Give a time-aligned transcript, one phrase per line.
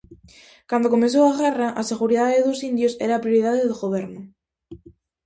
[0.69, 4.21] Cando comezou a guerra, a seguridade dos indios era a prioridade do goberno.